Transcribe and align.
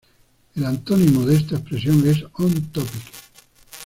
El 0.55 0.65
antónimo 0.65 1.23
de 1.27 1.35
esta 1.35 1.57
expresión 1.57 2.07
es 2.07 2.25
on-topic. 2.39 3.03